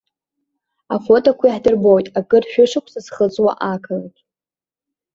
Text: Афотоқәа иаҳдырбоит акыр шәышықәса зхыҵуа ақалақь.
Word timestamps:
Афотоқәа 0.95 1.45
иаҳдырбоит 1.47 2.07
акыр 2.19 2.43
шәышықәса 2.51 2.99
зхыҵуа 3.05 3.51
ақалақь. 3.71 4.19